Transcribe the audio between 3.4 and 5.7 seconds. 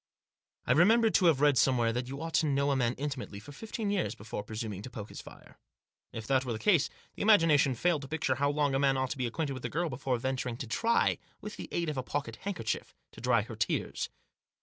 fifteen years before presuming to poke his fire.